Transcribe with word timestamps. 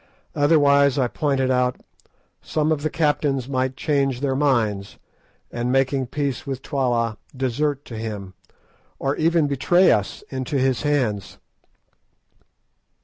Otherwise, 0.35 0.97
I 0.97 1.07
pointed 1.07 1.51
out, 1.51 1.75
some 2.41 2.71
of 2.71 2.81
the 2.81 2.89
captains 2.89 3.47
might 3.47 3.75
change 3.75 4.19
their 4.21 4.35
minds, 4.35 4.97
and, 5.51 5.71
making 5.71 6.07
peace 6.07 6.47
with 6.47 6.63
Twala, 6.63 7.19
desert 7.37 7.85
to 7.85 7.95
him, 7.95 8.33
or 8.97 9.15
even 9.17 9.45
betray 9.45 9.91
us 9.91 10.23
into 10.31 10.57
his 10.57 10.81
hands. 10.81 11.37